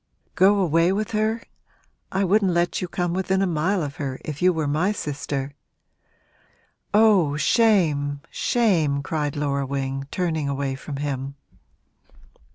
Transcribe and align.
'Go 0.33 0.57
away 0.59 0.91
with 0.91 1.11
her? 1.11 1.43
I 2.11 2.23
wouldn't 2.23 2.53
let 2.53 2.81
you 2.81 2.87
come 2.87 3.13
within 3.13 3.43
a 3.43 3.45
mile 3.45 3.83
of 3.83 3.97
her, 3.97 4.19
if 4.25 4.41
you 4.41 4.51
were 4.51 4.67
my 4.67 4.91
sister!' 4.91 5.53
'Oh, 6.91 7.37
shame, 7.37 8.21
shame!' 8.31 9.03
cried 9.03 9.35
Laura 9.35 9.67
Wing, 9.67 10.07
turning 10.09 10.49
away 10.49 10.73
from 10.73 10.95
him. 10.95 11.35